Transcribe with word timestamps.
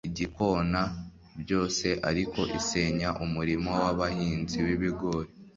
igikona 0.09 0.81
byose 1.41 1.87
ariko 2.09 2.39
isenya 2.59 3.09
umurima 3.25 3.69
w 3.81 3.83
abahinzi 3.91 4.57
wibigori 4.65 5.29